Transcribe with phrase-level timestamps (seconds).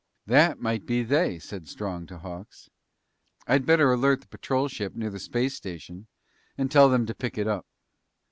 [0.25, 2.71] "That might be they," said Strong to Hawks.
[3.45, 6.07] "I'd better alert the patrol ship near the space station
[6.57, 7.67] and tell them to pick them up."